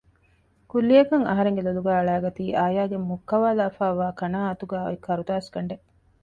ކުއްލިއަކަށް 0.71 1.27
އަހަރެންގެ 1.29 1.61
ލޮލުގައި 1.65 1.97
އަޅައިގަތީ 1.99 2.43
އާޔާގެ 2.59 2.97
މުއްކަވާލައިފައިވާ 3.09 4.07
ކަނާއަތުގައި 4.19 4.85
އޮތް 4.85 5.01
ކަރުދާސް 5.05 5.49
ގަނޑެއް 5.53 5.85